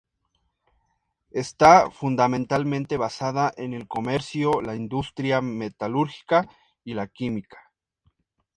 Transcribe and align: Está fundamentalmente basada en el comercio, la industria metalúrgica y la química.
Está 1.29 1.91
fundamentalmente 1.91 2.97
basada 2.97 3.53
en 3.55 3.75
el 3.75 3.87
comercio, 3.87 4.59
la 4.59 4.73
industria 4.75 5.41
metalúrgica 5.41 6.49
y 6.83 6.95
la 6.95 7.05
química. 7.05 7.71